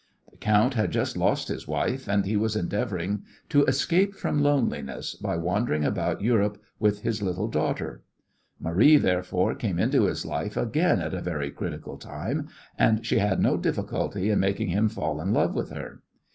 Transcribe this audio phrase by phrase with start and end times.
[0.31, 5.13] The count had just lost his wife, and he was endeavouring to escape from loneliness
[5.13, 8.01] by wandering about Europe with his little daughter.
[8.59, 12.47] Marie, therefore, came into his life again at a very critical time,
[12.79, 16.01] and she had no difficulty in making him fall in love with her.